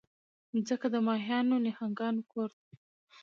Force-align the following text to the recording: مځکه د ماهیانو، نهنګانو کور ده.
مځکه 0.53 0.87
د 0.93 0.95
ماهیانو، 1.07 1.55
نهنګانو 1.65 2.21
کور 2.31 2.49
ده. 2.59 2.65